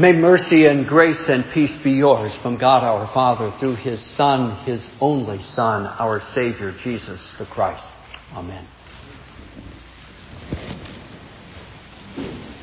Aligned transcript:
May 0.00 0.12
mercy 0.12 0.64
and 0.64 0.86
grace 0.86 1.28
and 1.28 1.44
peace 1.52 1.76
be 1.84 1.90
yours 1.90 2.34
from 2.42 2.56
God 2.56 2.82
our 2.82 3.12
Father 3.12 3.54
through 3.60 3.76
His 3.76 4.02
Son, 4.16 4.64
His 4.64 4.88
only 4.98 5.42
Son, 5.42 5.84
our 5.84 6.20
Savior, 6.32 6.74
Jesus 6.82 7.34
the 7.38 7.44
Christ. 7.44 7.84
Amen. 8.32 8.66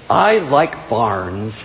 I 0.09 0.39
like 0.49 0.89
barns. 0.89 1.63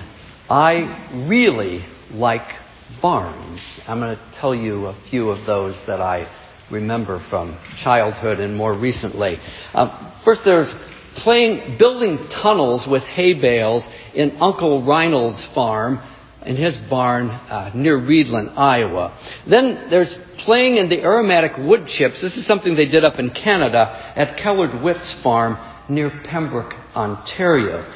I 0.50 1.24
really 1.26 1.86
like 2.10 2.52
barns. 3.00 3.80
I'm 3.88 3.98
going 3.98 4.14
to 4.14 4.32
tell 4.38 4.54
you 4.54 4.88
a 4.88 5.02
few 5.08 5.30
of 5.30 5.46
those 5.46 5.82
that 5.86 6.02
I 6.02 6.30
remember 6.70 7.26
from 7.30 7.58
childhood 7.82 8.40
and 8.40 8.54
more 8.54 8.78
recently. 8.78 9.38
Uh, 9.72 10.22
first, 10.22 10.42
there's 10.44 10.70
playing, 11.16 11.76
building 11.78 12.18
tunnels 12.42 12.86
with 12.90 13.02
hay 13.02 13.40
bales 13.40 13.88
in 14.14 14.38
Uncle 14.40 14.84
Reinald's 14.84 15.48
farm 15.54 16.00
in 16.44 16.56
his 16.56 16.78
barn 16.90 17.30
uh, 17.30 17.70
near 17.74 17.96
Reedland, 17.98 18.56
Iowa. 18.56 19.16
Then 19.48 19.86
there's 19.90 20.14
playing 20.44 20.76
in 20.76 20.88
the 20.88 21.02
aromatic 21.02 21.52
wood 21.56 21.86
chips. 21.86 22.20
This 22.20 22.36
is 22.36 22.46
something 22.46 22.74
they 22.74 22.88
did 22.88 23.04
up 23.04 23.18
in 23.18 23.30
Canada 23.30 24.12
at 24.16 24.36
Kellard 24.42 24.82
Witt's 24.82 25.20
farm 25.22 25.56
near 25.88 26.10
Pembroke, 26.24 26.72
Ontario. 26.94 27.88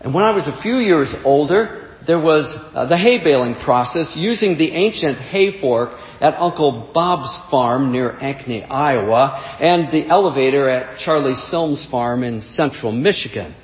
And 0.00 0.12
when 0.12 0.24
I 0.24 0.32
was 0.32 0.48
a 0.48 0.60
few 0.62 0.78
years 0.78 1.14
older, 1.24 1.91
there 2.06 2.20
was 2.20 2.56
uh, 2.74 2.86
the 2.86 2.96
hay 2.96 3.22
baling 3.22 3.54
process 3.64 4.14
using 4.16 4.58
the 4.58 4.72
ancient 4.72 5.18
hay 5.18 5.60
fork 5.60 5.90
at 6.20 6.34
Uncle 6.34 6.90
Bob's 6.94 7.36
farm 7.50 7.92
near 7.92 8.12
Ankeny, 8.12 8.68
Iowa, 8.68 9.58
and 9.60 9.92
the 9.92 10.08
elevator 10.08 10.68
at 10.68 10.98
Charlie 10.98 11.34
Silm's 11.34 11.86
farm 11.90 12.24
in 12.24 12.40
central 12.40 12.92
Michigan. 12.92 13.54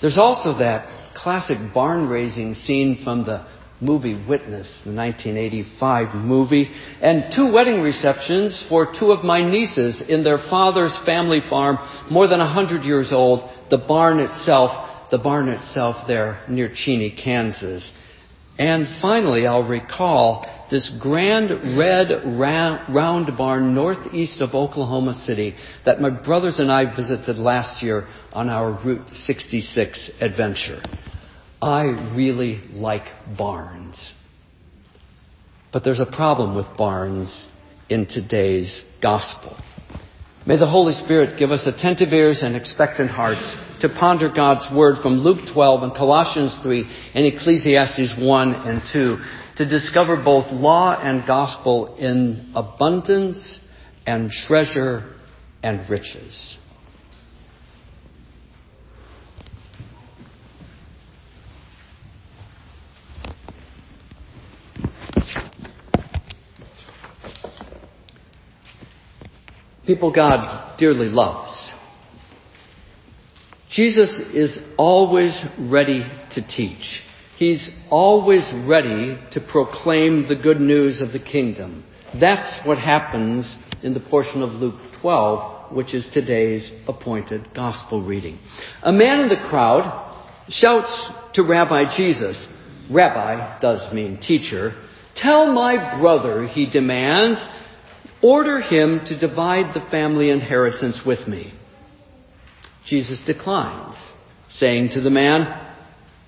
There's 0.00 0.18
also 0.18 0.58
that 0.58 1.14
classic 1.14 1.58
barn 1.74 2.08
raising 2.08 2.54
scene 2.54 3.02
from 3.04 3.24
the 3.24 3.46
movie 3.80 4.14
Witness, 4.14 4.82
the 4.84 4.92
1985 4.94 6.14
movie, 6.14 6.70
and 7.00 7.32
two 7.34 7.50
wedding 7.50 7.80
receptions 7.80 8.64
for 8.68 8.92
two 8.92 9.10
of 9.10 9.24
my 9.24 9.48
nieces 9.48 10.02
in 10.06 10.22
their 10.22 10.38
father's 10.38 10.98
family 11.06 11.40
farm, 11.48 11.78
more 12.10 12.26
than 12.28 12.40
a 12.40 12.52
hundred 12.52 12.84
years 12.84 13.12
old, 13.12 13.50
the 13.70 13.78
barn 13.78 14.20
itself 14.20 14.89
the 15.10 15.18
barn 15.18 15.48
itself 15.48 16.06
there 16.06 16.44
near 16.48 16.70
Cheney, 16.72 17.10
Kansas. 17.10 17.90
And 18.58 18.86
finally, 19.00 19.46
I'll 19.46 19.66
recall 19.66 20.46
this 20.70 20.92
grand 21.00 21.78
red 21.78 22.10
round 22.38 23.36
barn 23.36 23.74
northeast 23.74 24.40
of 24.40 24.54
Oklahoma 24.54 25.14
City 25.14 25.54
that 25.84 26.00
my 26.00 26.10
brothers 26.10 26.58
and 26.58 26.70
I 26.70 26.94
visited 26.94 27.36
last 27.36 27.82
year 27.82 28.06
on 28.32 28.48
our 28.48 28.72
Route 28.84 29.08
66 29.10 30.10
adventure. 30.20 30.82
I 31.62 32.12
really 32.14 32.60
like 32.72 33.06
barns. 33.36 34.12
But 35.72 35.84
there's 35.84 36.00
a 36.00 36.06
problem 36.06 36.54
with 36.54 36.66
barns 36.76 37.46
in 37.88 38.06
today's 38.06 38.82
gospel. 39.00 39.56
May 40.50 40.56
the 40.56 40.66
Holy 40.66 40.94
Spirit 40.94 41.38
give 41.38 41.52
us 41.52 41.64
attentive 41.68 42.12
ears 42.12 42.42
and 42.42 42.56
expectant 42.56 43.08
hearts 43.08 43.56
to 43.82 43.88
ponder 43.88 44.28
God's 44.34 44.66
Word 44.74 44.96
from 45.00 45.20
Luke 45.20 45.48
12 45.52 45.84
and 45.84 45.94
Colossians 45.94 46.58
3 46.60 46.90
and 47.14 47.24
Ecclesiastes 47.24 48.14
1 48.18 48.54
and 48.54 48.82
2 48.92 49.18
to 49.58 49.64
discover 49.64 50.16
both 50.16 50.50
law 50.50 50.98
and 51.00 51.24
gospel 51.24 51.94
in 51.98 52.50
abundance 52.56 53.60
and 54.04 54.32
treasure 54.48 55.14
and 55.62 55.88
riches. 55.88 56.58
People 69.90 70.12
God 70.12 70.78
dearly 70.78 71.08
loves. 71.08 71.72
Jesus 73.72 74.20
is 74.32 74.60
always 74.78 75.44
ready 75.58 76.04
to 76.30 76.46
teach. 76.46 77.02
He's 77.36 77.68
always 77.90 78.52
ready 78.68 79.18
to 79.32 79.40
proclaim 79.40 80.28
the 80.28 80.36
good 80.40 80.60
news 80.60 81.00
of 81.00 81.10
the 81.10 81.18
kingdom. 81.18 81.82
That's 82.20 82.64
what 82.64 82.78
happens 82.78 83.56
in 83.82 83.92
the 83.92 83.98
portion 83.98 84.42
of 84.42 84.50
Luke 84.50 84.80
12, 85.00 85.72
which 85.74 85.92
is 85.92 86.08
today's 86.12 86.70
appointed 86.86 87.52
gospel 87.52 88.00
reading. 88.00 88.38
A 88.84 88.92
man 88.92 89.18
in 89.18 89.28
the 89.28 89.48
crowd 89.48 89.84
shouts 90.48 91.10
to 91.34 91.42
Rabbi 91.42 91.96
Jesus, 91.96 92.46
Rabbi 92.88 93.58
does 93.58 93.92
mean 93.92 94.20
teacher, 94.20 94.72
tell 95.16 95.52
my 95.52 95.98
brother, 95.98 96.46
he 96.46 96.70
demands, 96.70 97.44
Order 98.22 98.60
him 98.60 99.00
to 99.06 99.18
divide 99.18 99.74
the 99.74 99.86
family 99.90 100.30
inheritance 100.30 101.00
with 101.06 101.26
me. 101.26 101.54
Jesus 102.86 103.20
declines, 103.26 103.96
saying 104.50 104.90
to 104.94 105.00
the 105.00 105.10
man, 105.10 105.46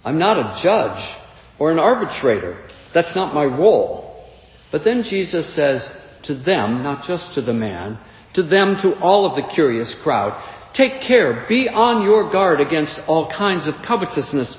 I'm 0.05 0.19
not 0.19 0.39
a 0.39 0.63
judge 0.63 1.19
or 1.59 1.71
an 1.71 1.79
arbitrator. 1.79 2.67
That's 2.95 3.15
not 3.15 3.35
my 3.35 3.45
role. 3.45 4.27
But 4.71 4.85
then 4.85 5.03
Jesus 5.03 5.55
says 5.55 5.89
to 6.25 6.35
them, 6.35 6.83
not 6.83 7.05
just 7.07 7.35
to 7.35 7.43
the 7.43 7.53
man, 7.53 7.99
to 8.35 8.43
them, 8.43 8.77
to 8.83 8.99
all 9.01 9.27
of 9.27 9.37
the 9.37 9.51
curious 9.55 9.95
crowd, 10.03 10.33
take 10.75 11.03
care, 11.07 11.45
be 11.49 11.69
on 11.69 12.05
your 12.05 12.33
guard 12.33 12.61
against 12.61 13.01
all 13.07 13.31
kinds 13.31 13.69
of 13.69 13.75
covetousness. 13.87 14.57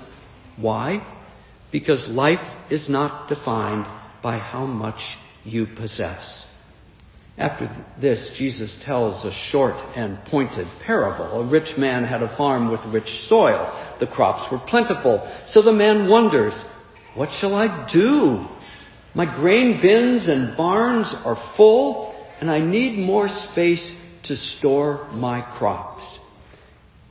Why? 0.58 1.06
Because 1.72 2.08
life 2.10 2.46
is 2.70 2.88
not 2.88 3.28
defined 3.28 3.86
by 4.22 4.38
how 4.38 4.66
much 4.66 5.02
you 5.44 5.66
possess. 5.76 6.46
After 7.38 7.68
this, 8.00 8.32
Jesus 8.38 8.80
tells 8.86 9.26
a 9.26 9.32
short 9.50 9.76
and 9.96 10.24
pointed 10.26 10.68
parable. 10.86 11.42
A 11.42 11.50
rich 11.50 11.78
man 11.78 12.04
had 12.04 12.22
a 12.22 12.36
farm 12.38 12.72
with 12.72 12.82
rich 12.94 13.10
soil. 13.28 13.96
The 14.00 14.08
crops 14.08 14.52
were 14.52 14.60
plentiful. 14.68 15.20
So 15.48 15.64
the 15.64 15.74
man 15.74 16.10
wonders, 16.10 16.54
what 17.16 17.30
shall 17.32 17.56
I 17.56 17.88
do? 17.92 18.46
My 19.16 19.26
grain 19.26 19.82
bins 19.82 20.28
and 20.28 20.56
barns 20.56 21.14
are 21.26 21.54
full, 21.58 22.16
and 22.40 22.52
I 22.52 22.60
need 22.60 23.00
more 23.00 23.28
space 23.28 23.96
to 24.26 24.36
store 24.36 25.10
my 25.12 25.42
crops. 25.58 26.20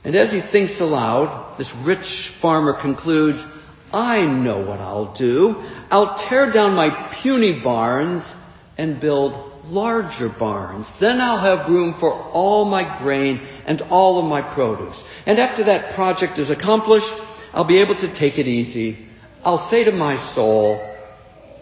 And 0.05 0.15
as 0.15 0.31
he 0.31 0.41
thinks 0.51 0.79
aloud, 0.79 1.57
this 1.57 1.71
rich 1.85 2.31
farmer 2.41 2.77
concludes, 2.81 3.43
I 3.91 4.21
know 4.21 4.59
what 4.59 4.79
I'll 4.79 5.13
do. 5.13 5.55
I'll 5.91 6.27
tear 6.27 6.51
down 6.51 6.75
my 6.75 7.13
puny 7.21 7.61
barns 7.63 8.33
and 8.77 8.99
build 8.99 9.52
larger 9.65 10.29
barns. 10.29 10.87
Then 10.99 11.21
I'll 11.21 11.39
have 11.39 11.69
room 11.69 11.95
for 11.99 12.11
all 12.11 12.65
my 12.65 12.99
grain 13.01 13.37
and 13.65 13.81
all 13.83 14.19
of 14.19 14.25
my 14.25 14.53
produce. 14.53 15.01
And 15.25 15.39
after 15.39 15.65
that 15.65 15.95
project 15.95 16.37
is 16.37 16.49
accomplished, 16.49 17.13
I'll 17.53 17.67
be 17.67 17.81
able 17.81 17.95
to 17.95 18.19
take 18.19 18.37
it 18.37 18.47
easy. 18.47 19.07
I'll 19.43 19.69
say 19.69 19.83
to 19.83 19.91
my 19.91 20.17
soul, 20.33 20.95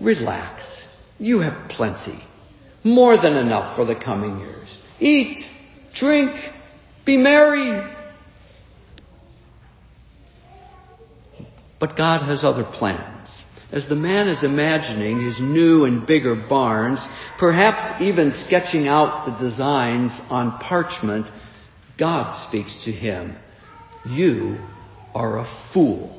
relax. 0.02 0.86
You 1.20 1.40
have 1.40 1.70
plenty. 1.70 2.24
More 2.84 3.16
than 3.16 3.34
enough 3.36 3.76
for 3.76 3.86
the 3.86 3.96
coming 3.96 4.40
years. 4.40 4.80
Eat, 5.00 5.46
drink, 5.94 6.32
be 7.06 7.18
merry. 7.18 7.92
But 11.80 11.98
God 11.98 12.22
has 12.28 12.44
other 12.44 12.64
plans. 12.64 13.41
As 13.72 13.88
the 13.88 13.96
man 13.96 14.28
is 14.28 14.44
imagining 14.44 15.24
his 15.24 15.40
new 15.40 15.86
and 15.86 16.06
bigger 16.06 16.36
barns, 16.36 17.00
perhaps 17.40 18.02
even 18.02 18.32
sketching 18.32 18.88
out 18.88 19.26
the 19.26 19.50
designs 19.50 20.12
on 20.30 20.60
parchment, 20.60 21.26
God 21.98 22.48
speaks 22.50 22.84
to 22.86 22.92
him. 22.92 23.38
You 24.06 24.58
are 25.16 25.40
a 25.40 25.70
fool. 25.74 26.18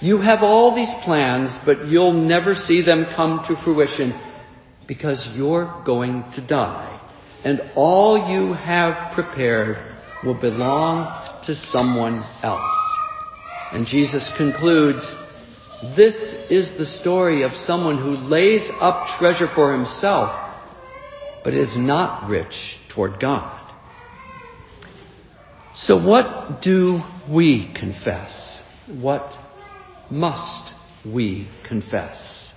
You 0.00 0.18
have 0.18 0.42
all 0.42 0.74
these 0.74 0.92
plans, 1.04 1.54
but 1.66 1.86
you'll 1.88 2.12
never 2.12 2.54
see 2.54 2.82
them 2.82 3.06
come 3.14 3.40
to 3.46 3.62
fruition 3.62 4.18
because 4.88 5.28
you're 5.34 5.82
going 5.84 6.24
to 6.34 6.46
die. 6.46 6.92
And 7.44 7.60
all 7.74 8.32
you 8.32 8.54
have 8.54 9.14
prepared 9.14 9.76
will 10.24 10.40
belong 10.40 11.06
to 11.44 11.54
someone 11.54 12.24
else. 12.42 12.62
And 13.72 13.86
Jesus 13.86 14.32
concludes, 14.36 15.16
this 15.82 16.14
is 16.50 16.76
the 16.78 16.86
story 16.86 17.42
of 17.42 17.52
someone 17.52 17.98
who 17.98 18.12
lays 18.12 18.70
up 18.80 19.18
treasure 19.18 19.48
for 19.54 19.74
himself, 19.74 20.30
but 21.44 21.52
is 21.52 21.76
not 21.76 22.30
rich 22.30 22.78
toward 22.94 23.20
God. 23.20 23.52
So 25.74 26.02
what 26.02 26.62
do 26.62 27.02
we 27.30 27.70
confess? 27.78 28.62
What 28.88 29.34
must 30.10 30.74
we 31.04 31.48
confess? 31.68 32.50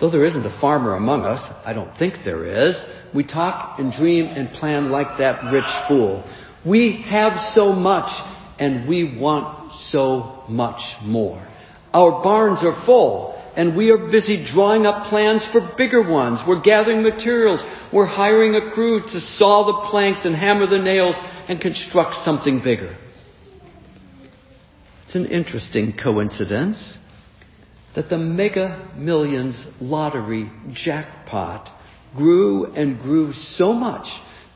Though 0.00 0.10
there 0.10 0.24
isn't 0.24 0.44
a 0.44 0.60
farmer 0.60 0.94
among 0.94 1.24
us, 1.24 1.40
I 1.64 1.72
don't 1.72 1.96
think 1.96 2.14
there 2.24 2.68
is, 2.68 2.84
we 3.14 3.24
talk 3.24 3.78
and 3.78 3.92
dream 3.92 4.26
and 4.26 4.50
plan 4.50 4.90
like 4.90 5.18
that 5.18 5.52
rich 5.52 5.88
fool. 5.88 6.24
We 6.66 7.02
have 7.08 7.38
so 7.54 7.72
much 7.72 8.10
and 8.58 8.88
we 8.88 9.18
want 9.18 9.72
so 9.72 10.44
much 10.48 10.80
more. 11.02 11.46
Our 11.92 12.22
barns 12.22 12.60
are 12.62 12.84
full 12.84 13.34
and 13.56 13.74
we 13.74 13.90
are 13.90 14.10
busy 14.10 14.44
drawing 14.44 14.84
up 14.84 15.08
plans 15.08 15.46
for 15.50 15.74
bigger 15.78 16.02
ones. 16.02 16.40
We're 16.46 16.60
gathering 16.60 17.02
materials. 17.02 17.64
We're 17.92 18.06
hiring 18.06 18.54
a 18.54 18.70
crew 18.72 19.00
to 19.00 19.20
saw 19.20 19.64
the 19.64 19.88
planks 19.90 20.24
and 20.24 20.34
hammer 20.34 20.66
the 20.66 20.78
nails 20.78 21.14
and 21.48 21.60
construct 21.60 22.16
something 22.24 22.60
bigger. 22.62 22.96
It's 25.04 25.14
an 25.14 25.26
interesting 25.26 25.96
coincidence 25.96 26.98
that 27.94 28.10
the 28.10 28.18
Mega 28.18 28.90
Millions 28.96 29.66
lottery 29.80 30.50
jackpot 30.72 31.70
grew 32.14 32.66
and 32.74 33.00
grew 33.00 33.32
so 33.32 33.72
much 33.72 34.06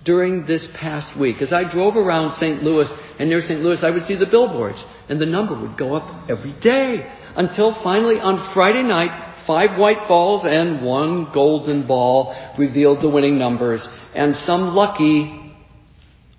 during 0.05 0.47
this 0.47 0.69
past 0.75 1.19
week. 1.19 1.43
As 1.43 1.53
I 1.53 1.71
drove 1.71 1.97
around 1.97 2.37
St. 2.39 2.63
Louis 2.63 2.91
and 3.19 3.29
near 3.29 3.41
St. 3.41 3.61
Louis, 3.61 3.83
I 3.83 3.91
would 3.91 4.05
see 4.05 4.17
the 4.17 4.27
billboards 4.27 4.83
and 5.09 5.21
the 5.21 5.27
number 5.27 5.61
would 5.61 5.77
go 5.77 5.95
up 5.95 6.31
every 6.31 6.55
day 6.61 7.11
until 7.37 7.75
finally 7.83 8.17
on 8.17 8.53
Friday 8.55 8.83
night, 8.83 9.45
five 9.47 9.79
white 9.79 10.09
balls 10.09 10.47
and 10.49 10.85
one 10.85 11.31
golden 11.35 11.87
ball 11.87 12.35
revealed 12.59 13.03
the 13.03 13.11
winning 13.11 13.39
numbers 13.39 13.87
and 14.15 14.37
some 14.37 14.75
lucky 14.75 15.55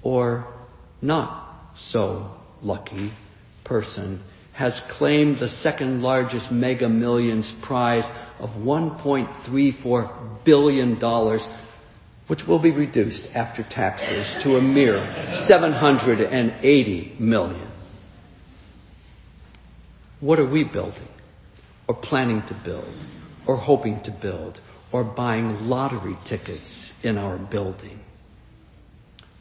or 0.01 0.47
not 1.01 1.71
so 1.77 2.31
lucky 2.61 3.13
person 3.63 4.21
has 4.53 4.79
claimed 4.97 5.39
the 5.39 5.47
second 5.47 6.01
largest 6.01 6.51
mega 6.51 6.89
millions 6.89 7.53
prize 7.63 8.03
of 8.39 8.49
$1.34 8.49 10.45
billion 10.45 10.99
which 12.31 12.47
will 12.47 12.61
be 12.61 12.71
reduced 12.71 13.27
after 13.35 13.61
taxes 13.61 14.41
to 14.41 14.55
a 14.55 14.61
mere 14.61 15.03
780 15.49 17.15
million. 17.19 17.69
What 20.21 20.39
are 20.39 20.49
we 20.49 20.63
building, 20.63 21.09
or 21.89 21.95
planning 21.95 22.41
to 22.47 22.61
build, 22.63 22.95
or 23.45 23.57
hoping 23.57 24.01
to 24.05 24.17
build, 24.21 24.61
or 24.93 25.03
buying 25.03 25.67
lottery 25.67 26.17
tickets 26.25 26.93
in 27.03 27.17
our 27.17 27.37
building? 27.37 27.99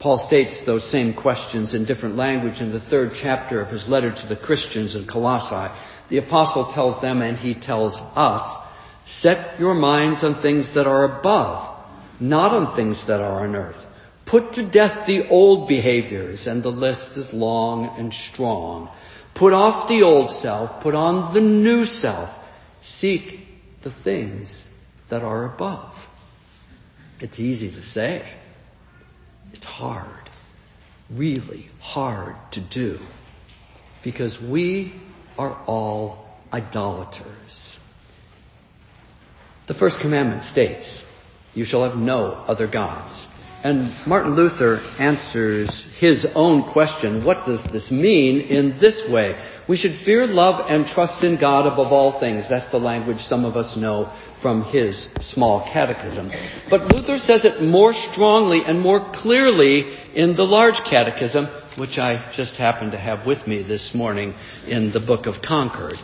Paul 0.01 0.27
states 0.27 0.61
those 0.65 0.91
same 0.91 1.13
questions 1.13 1.73
in 1.73 1.85
different 1.85 2.17
language 2.17 2.59
in 2.59 2.73
the 2.73 2.81
third 2.81 3.11
chapter 3.15 3.61
of 3.61 3.69
his 3.69 3.87
letter 3.87 4.13
to 4.13 4.27
the 4.27 4.35
Christians 4.35 4.95
in 4.97 5.07
Colossae. 5.07 5.73
The 6.09 6.17
apostle 6.17 6.73
tells 6.73 7.01
them, 7.01 7.21
and 7.21 7.37
he 7.37 7.53
tells 7.53 7.95
us, 8.17 8.41
set 9.05 9.57
your 9.61 9.75
minds 9.75 10.25
on 10.25 10.41
things 10.41 10.75
that 10.75 10.87
are 10.87 11.19
above 11.19 11.70
not 12.21 12.51
on 12.53 12.75
things 12.75 13.03
that 13.07 13.19
are 13.19 13.45
on 13.45 13.55
earth. 13.55 13.83
Put 14.25 14.53
to 14.53 14.69
death 14.69 15.07
the 15.07 15.27
old 15.27 15.67
behaviors, 15.67 16.47
and 16.47 16.63
the 16.63 16.69
list 16.69 17.17
is 17.17 17.27
long 17.33 17.95
and 17.97 18.13
strong. 18.13 18.89
Put 19.35 19.53
off 19.53 19.89
the 19.89 20.03
old 20.03 20.29
self, 20.41 20.83
put 20.83 20.93
on 20.93 21.33
the 21.33 21.41
new 21.41 21.85
self. 21.85 22.29
Seek 22.83 23.39
the 23.83 23.93
things 24.03 24.63
that 25.09 25.23
are 25.23 25.53
above. 25.53 25.93
It's 27.19 27.39
easy 27.39 27.71
to 27.71 27.83
say. 27.83 28.31
It's 29.53 29.65
hard. 29.65 30.29
Really 31.11 31.67
hard 31.79 32.35
to 32.53 32.67
do. 32.67 32.99
Because 34.03 34.39
we 34.41 34.99
are 35.37 35.61
all 35.65 36.25
idolaters. 36.53 37.79
The 39.67 39.73
first 39.73 39.99
commandment 40.01 40.43
states, 40.43 41.03
you 41.53 41.65
shall 41.65 41.87
have 41.87 41.97
no 41.97 42.43
other 42.47 42.67
gods. 42.69 43.27
And 43.63 43.93
Martin 44.07 44.35
Luther 44.35 44.79
answers 44.97 45.85
his 45.99 46.25
own 46.33 46.71
question, 46.71 47.23
what 47.23 47.45
does 47.45 47.63
this 47.71 47.91
mean, 47.91 48.41
in 48.41 48.79
this 48.79 49.03
way? 49.11 49.39
We 49.69 49.77
should 49.77 50.03
fear, 50.03 50.25
love, 50.25 50.65
and 50.67 50.87
trust 50.87 51.23
in 51.23 51.39
God 51.39 51.67
above 51.67 51.93
all 51.93 52.19
things. 52.19 52.45
That's 52.49 52.71
the 52.71 52.79
language 52.79 53.19
some 53.19 53.45
of 53.45 53.55
us 53.55 53.77
know 53.77 54.11
from 54.41 54.63
his 54.63 55.07
small 55.21 55.69
catechism. 55.71 56.31
But 56.71 56.85
Luther 56.85 57.19
says 57.19 57.45
it 57.45 57.61
more 57.61 57.93
strongly 57.93 58.63
and 58.65 58.81
more 58.81 59.11
clearly 59.13 59.95
in 60.15 60.35
the 60.35 60.43
large 60.43 60.81
catechism, 60.89 61.45
which 61.77 61.99
I 61.99 62.33
just 62.35 62.55
happen 62.55 62.89
to 62.91 62.97
have 62.97 63.27
with 63.27 63.45
me 63.45 63.61
this 63.61 63.91
morning 63.93 64.33
in 64.67 64.91
the 64.91 64.99
Book 64.99 65.27
of 65.27 65.35
Concord. 65.47 65.97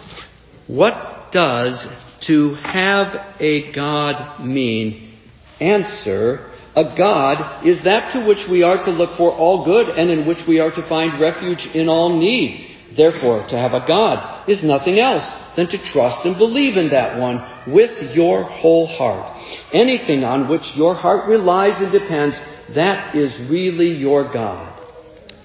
What 0.67 1.31
does 1.31 1.87
to 2.27 2.53
have 2.63 3.15
a 3.39 3.73
God 3.73 4.45
mean 4.45 5.16
Answer, 5.59 6.51
a 6.75 6.95
God 6.95 7.65
is 7.65 7.83
that 7.85 8.13
to 8.13 8.27
which 8.27 8.45
we 8.49 8.61
are 8.61 8.83
to 8.85 8.91
look 8.91 9.17
for 9.17 9.31
all 9.31 9.65
good 9.65 9.89
and 9.89 10.11
in 10.11 10.27
which 10.27 10.45
we 10.47 10.59
are 10.59 10.69
to 10.69 10.87
find 10.87 11.19
refuge 11.19 11.67
in 11.73 11.89
all 11.89 12.15
need. 12.19 12.75
Therefore, 12.95 13.45
to 13.49 13.57
have 13.57 13.73
a 13.73 13.85
God 13.87 14.47
is 14.47 14.63
nothing 14.63 14.99
else 14.99 15.27
than 15.55 15.67
to 15.69 15.83
trust 15.91 16.25
and 16.25 16.37
believe 16.37 16.77
in 16.77 16.89
that 16.91 17.19
one 17.19 17.41
with 17.73 18.15
your 18.15 18.43
whole 18.43 18.87
heart. 18.87 19.35
Anything 19.73 20.23
on 20.23 20.47
which 20.47 20.75
your 20.75 20.93
heart 20.93 21.27
relies 21.27 21.81
and 21.81 21.91
depends, 21.91 22.35
that 22.75 23.15
is 23.15 23.31
really 23.49 23.93
your 23.93 24.31
God. 24.31 24.73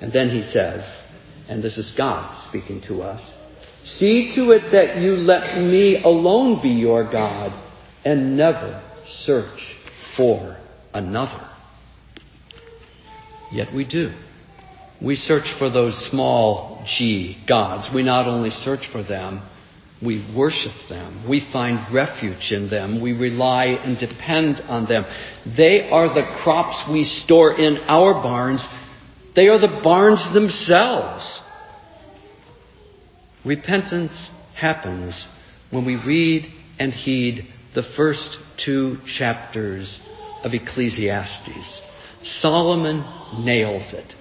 And 0.01 0.13
then 0.13 0.31
he 0.31 0.43
says, 0.43 0.85
and 1.49 1.63
this 1.63 1.79
is 1.79 1.95
God 1.97 2.49
speaking 2.49 2.83
to 2.89 3.03
us, 3.03 3.23
see 3.85 4.35
to 4.37 4.53
it 4.53 4.71
that 4.73 5.01
you 5.01 5.17
let 5.17 5.59
me 5.59 6.03
alone 6.03 6.63
be 6.63 6.69
your 6.69 7.11
God 7.11 7.53
and 8.05 8.37
never 8.37 8.83
search 9.07 9.77
for 10.17 10.57
another. 10.93 11.49
Yet 13.51 13.75
we 13.75 13.85
do. 13.85 14.13
We 15.01 15.17
search 15.17 15.53
for 15.59 15.69
those 15.69 15.97
small 16.11 16.85
g 16.87 17.37
gods. 17.47 17.89
We 17.93 18.03
not 18.03 18.27
only 18.27 18.51
search 18.51 18.89
for 18.91 19.03
them, 19.03 19.43
we 20.03 20.25
worship 20.37 20.73
them. 20.89 21.29
We 21.29 21.41
find 21.53 21.93
refuge 21.95 22.51
in 22.51 22.69
them. 22.69 23.01
We 23.01 23.13
rely 23.13 23.67
and 23.67 23.99
depend 23.99 24.61
on 24.61 24.87
them. 24.87 25.05
They 25.57 25.89
are 25.91 26.09
the 26.09 26.27
crops 26.43 26.83
we 26.91 27.05
store 27.05 27.59
in 27.59 27.79
our 27.87 28.15
barns. 28.15 28.67
They 29.37 29.49
are 29.49 29.59
the 29.59 29.81
barns 29.83 30.33
themselves. 30.33 31.41
Repentance 33.45 34.31
happens 34.55 35.29
when 35.71 35.85
we 35.85 35.97
read 35.97 36.53
and 36.79 36.93
heed 36.93 37.47
the 37.75 37.83
first 37.97 38.37
two 38.63 38.99
chapters 39.07 40.01
of 40.45 40.53
Ecclesiastes. 40.53 41.81
Solomon 42.23 43.01
nails 43.45 43.95
it. 43.95 44.15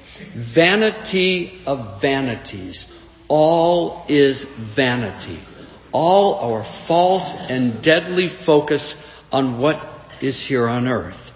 Vanity 0.56 1.62
of 1.66 2.02
vanities. 2.02 2.88
All 3.28 4.06
is 4.08 4.46
vanity. 4.76 5.44
All 5.92 6.36
our 6.36 6.64
false 6.88 7.36
and 7.50 7.84
deadly 7.84 8.30
focus 8.46 8.96
on 9.32 9.60
what 9.60 9.86
is 10.22 10.46
here 10.48 10.68
on 10.68 10.88
earth. 10.88 11.32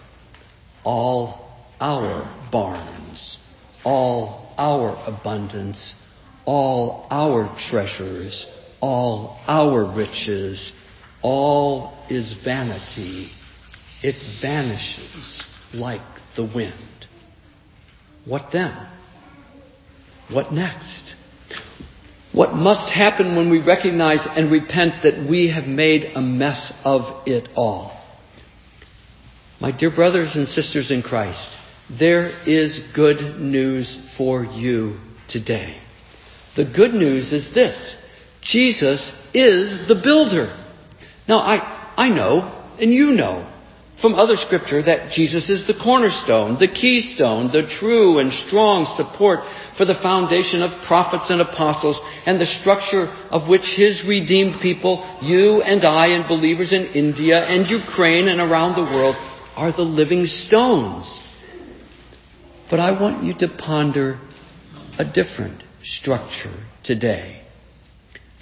All 0.83 1.51
our 1.79 2.49
barns. 2.51 3.37
All 3.83 4.53
our 4.57 4.95
abundance. 5.05 5.95
All 6.45 7.07
our 7.09 7.55
treasures. 7.69 8.47
All 8.79 9.39
our 9.47 9.93
riches 9.95 10.71
all 11.25 11.91
is 12.07 12.35
vanity. 12.45 13.31
It 14.03 14.15
vanishes 14.43 15.43
like 15.73 16.01
the 16.35 16.43
wind. 16.43 17.07
What 18.25 18.49
then? 18.53 18.87
What 20.31 20.53
next? 20.53 21.15
What 22.31 22.53
must 22.53 22.93
happen 22.93 23.35
when 23.35 23.49
we 23.49 23.59
recognize 23.59 24.27
and 24.37 24.51
repent 24.51 25.01
that 25.01 25.27
we 25.27 25.49
have 25.49 25.67
made 25.67 26.11
a 26.13 26.21
mess 26.21 26.71
of 26.83 27.27
it 27.27 27.49
all? 27.55 27.99
My 29.59 29.75
dear 29.75 29.89
brothers 29.89 30.35
and 30.35 30.47
sisters 30.47 30.91
in 30.91 31.01
Christ, 31.01 31.49
there 31.89 32.29
is 32.47 32.81
good 32.95 33.39
news 33.39 34.13
for 34.15 34.43
you 34.43 34.99
today. 35.27 35.81
The 36.55 36.65
good 36.65 36.93
news 36.93 37.33
is 37.33 37.51
this. 37.51 37.95
Jesus 38.43 39.11
is 39.33 39.87
the 39.87 39.99
builder. 40.03 40.61
Now, 41.27 41.39
I, 41.39 41.93
I 41.97 42.09
know, 42.09 42.41
and 42.79 42.91
you 42.93 43.11
know, 43.11 43.51
from 44.01 44.15
other 44.15 44.35
scripture 44.35 44.83
that 44.83 45.11
Jesus 45.11 45.49
is 45.49 45.65
the 45.65 45.73
cornerstone, 45.73 46.59
the 46.59 46.67
keystone, 46.67 47.51
the 47.51 47.65
true 47.65 48.19
and 48.19 48.31
strong 48.31 48.85
support 48.97 49.39
for 49.77 49.85
the 49.85 49.95
foundation 49.95 50.61
of 50.61 50.85
prophets 50.85 51.29
and 51.29 51.41
apostles 51.41 51.99
and 52.25 52.39
the 52.39 52.45
structure 52.45 53.07
of 53.31 53.47
which 53.47 53.73
his 53.75 54.03
redeemed 54.05 54.61
people, 54.61 54.99
you 55.21 55.61
and 55.61 55.85
I 55.85 56.07
and 56.07 56.27
believers 56.27 56.73
in 56.73 56.87
India 56.87 57.37
and 57.37 57.69
Ukraine 57.69 58.27
and 58.27 58.41
around 58.41 58.75
the 58.75 58.93
world 58.93 59.15
are 59.55 59.71
the 59.71 59.83
living 59.83 60.25
stones. 60.25 61.21
But 62.69 62.79
I 62.79 62.99
want 62.99 63.23
you 63.23 63.33
to 63.39 63.47
ponder 63.57 64.19
a 64.99 65.05
different 65.05 65.63
structure 65.83 66.65
today. 66.83 67.43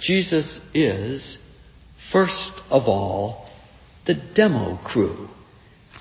Jesus 0.00 0.60
is 0.74 1.38
First 2.14 2.52
of 2.70 2.84
all, 2.84 3.44
the 4.06 4.14
demo 4.14 4.78
crew. 4.84 5.28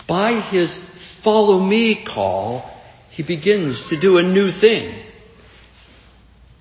By 0.08 0.42
his 0.52 0.80
follow 1.24 1.60
me 1.60 2.06
call, 2.06 2.70
he 3.10 3.24
begins 3.24 3.88
to 3.90 4.00
do 4.00 4.20
a 4.20 4.22
new 4.22 4.52
thing. 4.52 5.04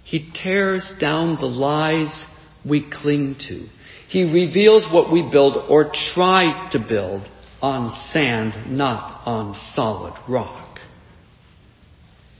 He 0.04 0.32
tears 0.32 0.94
down 0.98 1.36
the 1.38 1.44
lies 1.44 2.24
we 2.66 2.90
cling 2.90 3.36
to. 3.48 3.66
He 4.08 4.24
reveals 4.24 4.88
what 4.90 5.12
we 5.12 5.20
build 5.30 5.62
or 5.68 5.92
try 6.14 6.70
to 6.72 6.78
build 6.78 7.28
on 7.60 7.90
sand, 8.10 8.74
not 8.74 9.26
on 9.26 9.54
solid 9.54 10.14
rock. 10.26 10.78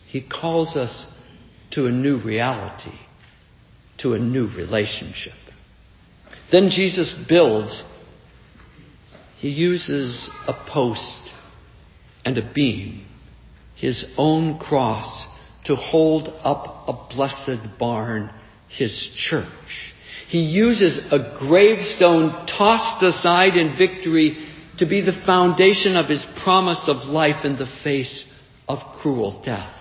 He 0.07 0.27
calls 0.27 0.77
us 0.77 1.05
to 1.73 1.85
a 1.85 1.93
new 1.93 2.17
reality, 2.17 2.99
to 3.99 4.15
a 4.15 4.19
new 4.19 4.47
relationship. 4.47 5.35
Then 6.53 6.69
Jesus 6.69 7.15
builds. 7.29 7.83
He 9.39 9.49
uses 9.49 10.31
a 10.47 10.53
post 10.53 11.33
and 12.25 12.39
a 12.39 12.53
beam, 12.55 13.07
his 13.75 14.05
own 14.17 14.59
cross, 14.59 15.27
to 15.65 15.75
hold 15.75 16.29
up 16.45 16.85
a 16.87 17.15
blessed 17.15 17.79
barn, 17.79 18.31
his 18.69 19.11
church. 19.17 19.95
He 20.29 20.43
uses 20.43 21.01
a 21.11 21.37
gravestone 21.41 22.47
tossed 22.47 23.03
aside 23.03 23.57
in 23.57 23.77
victory 23.77 24.47
to 24.79 24.87
be 24.87 25.01
the 25.01 25.21
foundation 25.27 25.97
of 25.97 26.09
his 26.09 26.27
promise 26.45 26.85
of 26.89 27.09
life 27.09 27.45
in 27.45 27.57
the 27.57 27.71
face 27.83 28.25
of 28.69 28.79
cruel 29.01 29.43
death. 29.45 29.75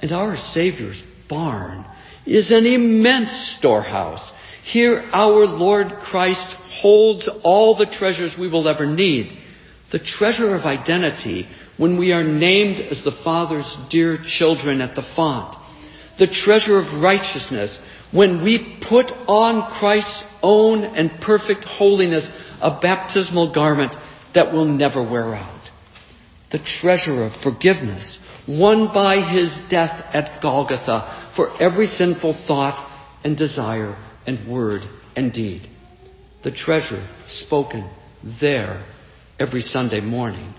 And 0.00 0.12
our 0.12 0.36
Savior's 0.36 1.02
barn 1.28 1.86
is 2.26 2.50
an 2.50 2.66
immense 2.66 3.56
storehouse. 3.58 4.30
Here 4.62 5.04
our 5.12 5.46
Lord 5.46 5.88
Christ 6.02 6.54
holds 6.80 7.28
all 7.42 7.76
the 7.76 7.86
treasures 7.86 8.36
we 8.38 8.48
will 8.48 8.68
ever 8.68 8.86
need. 8.86 9.38
The 9.90 9.98
treasure 9.98 10.54
of 10.54 10.64
identity 10.64 11.48
when 11.76 11.98
we 11.98 12.12
are 12.12 12.22
named 12.22 12.80
as 12.80 13.02
the 13.02 13.18
Father's 13.24 13.76
dear 13.90 14.18
children 14.24 14.80
at 14.80 14.94
the 14.94 15.06
font. 15.16 15.56
The 16.18 16.28
treasure 16.28 16.78
of 16.78 17.02
righteousness 17.02 17.78
when 18.12 18.44
we 18.44 18.78
put 18.88 19.10
on 19.26 19.78
Christ's 19.78 20.24
own 20.42 20.84
and 20.84 21.20
perfect 21.20 21.64
holiness, 21.64 22.30
a 22.60 22.78
baptismal 22.80 23.52
garment 23.52 23.94
that 24.34 24.52
will 24.52 24.66
never 24.66 25.02
wear 25.02 25.34
out. 25.34 25.70
The 26.52 26.58
treasure 26.58 27.24
of 27.24 27.32
forgiveness 27.42 28.18
won 28.46 28.92
by 28.92 29.22
his 29.22 29.58
death 29.70 30.04
at 30.12 30.42
Golgotha 30.42 31.32
for 31.34 31.60
every 31.60 31.86
sinful 31.86 32.34
thought 32.46 32.90
and 33.24 33.36
desire 33.36 33.96
and 34.26 34.50
word 34.50 34.82
and 35.16 35.32
deed. 35.32 35.68
The 36.42 36.50
treasure 36.50 37.06
spoken 37.28 37.90
there 38.40 38.84
every 39.38 39.60
Sunday 39.60 40.00
morning. 40.00 40.54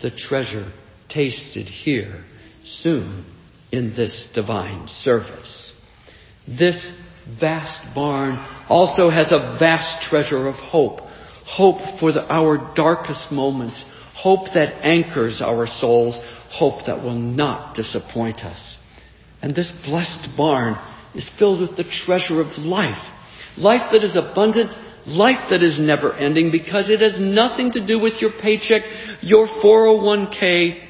The 0.00 0.10
treasure 0.10 0.72
tasted 1.08 1.66
here 1.66 2.24
soon 2.64 3.24
in 3.72 3.94
this 3.94 4.28
divine 4.34 4.86
service. 4.88 5.74
This 6.46 6.92
vast 7.40 7.94
barn 7.94 8.36
also 8.68 9.10
has 9.10 9.32
a 9.32 9.56
vast 9.58 10.08
treasure 10.08 10.48
of 10.48 10.54
hope. 10.54 11.00
Hope 11.44 11.98
for 11.98 12.12
the, 12.12 12.22
our 12.32 12.72
darkest 12.74 13.32
moments. 13.32 13.84
Hope 14.14 14.46
that 14.54 14.84
anchors 14.84 15.40
our 15.42 15.66
souls. 15.66 16.20
Hope 16.50 16.86
that 16.86 17.02
will 17.02 17.18
not 17.18 17.74
disappoint 17.74 18.40
us. 18.40 18.78
And 19.42 19.54
this 19.54 19.72
blessed 19.84 20.28
barn 20.36 20.76
is 21.14 21.30
filled 21.38 21.60
with 21.60 21.76
the 21.76 21.84
treasure 21.84 22.40
of 22.40 22.58
life. 22.58 23.02
Life 23.56 23.92
that 23.92 24.04
is 24.04 24.16
abundant, 24.16 24.70
life 25.06 25.48
that 25.50 25.62
is 25.62 25.80
never 25.80 26.12
ending 26.12 26.50
because 26.50 26.88
it 26.88 27.00
has 27.00 27.18
nothing 27.20 27.72
to 27.72 27.84
do 27.84 27.98
with 27.98 28.20
your 28.20 28.30
paycheck, 28.32 28.82
your 29.20 29.46
401k, 29.46 30.86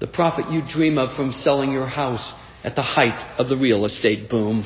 the 0.00 0.06
profit 0.06 0.50
you 0.50 0.62
dream 0.66 0.98
of 0.98 1.16
from 1.16 1.32
selling 1.32 1.72
your 1.72 1.88
house 1.88 2.32
at 2.62 2.76
the 2.76 2.82
height 2.82 3.38
of 3.38 3.48
the 3.48 3.56
real 3.56 3.84
estate 3.84 4.30
boom. 4.30 4.64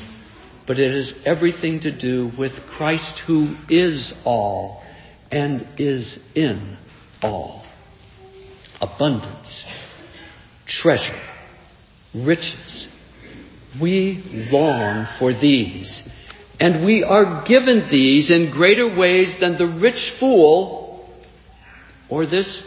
But 0.66 0.78
it 0.78 0.92
has 0.92 1.14
everything 1.25 1.80
to 1.80 1.96
do 1.96 2.30
with 2.38 2.52
Christ 2.76 3.22
who 3.26 3.56
is 3.68 4.14
all 4.25 4.82
and 5.30 5.66
is 5.78 6.18
in 6.34 6.76
all. 7.22 7.64
Abundance, 8.80 9.64
treasure, 10.66 11.20
riches, 12.14 12.88
we 13.81 14.23
long 14.50 15.07
for 15.19 15.33
these. 15.33 16.02
And 16.61 16.85
we 16.85 17.02
are 17.02 17.45
given 17.47 17.88
these 17.91 18.31
in 18.31 18.52
greater 18.52 18.97
ways 18.97 19.37
than 19.41 19.59
the 19.59 19.67
rich 19.67 20.14
fool 20.21 21.09
or 22.09 22.26
this 22.26 22.62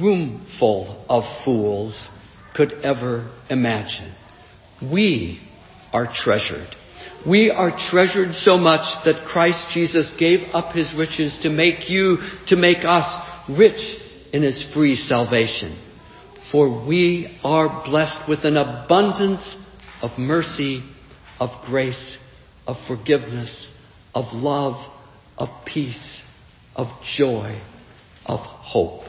roomful 0.00 1.04
of 1.08 1.24
fools 1.44 2.08
could 2.54 2.72
ever 2.84 3.30
imagine. 3.48 4.14
We 4.82 5.40
are 5.92 6.06
treasured. 6.12 6.76
We 7.26 7.50
are 7.50 7.76
treasured 7.76 8.34
so 8.34 8.56
much 8.56 9.04
that 9.04 9.26
Christ 9.26 9.68
Jesus 9.74 10.12
gave 10.18 10.40
up 10.52 10.74
his 10.74 10.94
riches 10.96 11.38
to 11.42 11.50
make 11.50 11.90
you, 11.90 12.18
to 12.46 12.56
make 12.56 12.84
us 12.84 13.06
rich 13.48 13.80
in 14.32 14.42
his 14.42 14.64
free 14.72 14.96
salvation. 14.96 15.78
For 16.52 16.86
we 16.86 17.38
are 17.44 17.84
blessed 17.84 18.28
with 18.28 18.44
an 18.44 18.56
abundance 18.56 19.56
of 20.02 20.18
mercy, 20.18 20.82
of 21.38 21.50
grace, 21.66 22.18
of 22.66 22.76
forgiveness, 22.86 23.68
of 24.14 24.24
love, 24.32 24.74
of 25.36 25.48
peace, 25.64 26.22
of 26.76 26.88
joy, 27.16 27.60
of 28.26 28.40
hope. 28.40 29.04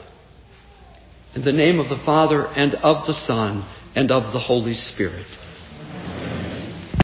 In 1.35 1.43
the 1.43 1.53
name 1.53 1.79
of 1.79 1.89
the 1.89 2.01
Father 2.05 2.45
and 2.47 2.75
of 2.75 3.07
the 3.07 3.13
Son 3.13 3.67
and 3.95 4.11
of 4.11 4.33
the 4.33 4.39
Holy 4.39 4.73
Spirit. 4.73 5.27